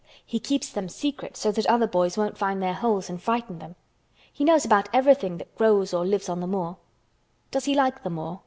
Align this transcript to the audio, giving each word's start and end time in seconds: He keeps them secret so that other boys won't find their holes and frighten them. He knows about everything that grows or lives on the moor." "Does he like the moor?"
He 0.25 0.39
keeps 0.39 0.67
them 0.71 0.89
secret 0.89 1.37
so 1.37 1.51
that 1.51 1.67
other 1.67 1.85
boys 1.85 2.17
won't 2.17 2.35
find 2.35 2.59
their 2.59 2.73
holes 2.73 3.07
and 3.07 3.21
frighten 3.21 3.59
them. 3.59 3.75
He 4.33 4.43
knows 4.43 4.65
about 4.65 4.89
everything 4.91 5.37
that 5.37 5.55
grows 5.55 5.93
or 5.93 6.03
lives 6.03 6.27
on 6.27 6.39
the 6.39 6.47
moor." 6.47 6.77
"Does 7.51 7.65
he 7.65 7.75
like 7.75 8.01
the 8.01 8.09
moor?" 8.09 8.39